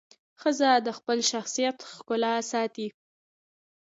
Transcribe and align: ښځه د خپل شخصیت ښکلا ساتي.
ښځه 0.41 0.71
د 0.85 0.87
خپل 0.97 1.17
شخصیت 1.31 1.77
ښکلا 1.93 2.33
ساتي. 2.51 2.87